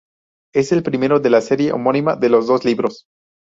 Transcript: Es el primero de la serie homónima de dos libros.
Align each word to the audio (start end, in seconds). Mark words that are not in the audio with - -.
Es 0.55 0.71
el 0.71 0.81
primero 0.81 1.19
de 1.19 1.29
la 1.29 1.41
serie 1.41 1.71
homónima 1.73 2.15
de 2.15 2.29
dos 2.29 2.65
libros. 2.65 3.05